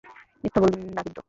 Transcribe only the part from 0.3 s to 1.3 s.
মিথ্যা বলবেন না কিন্তু।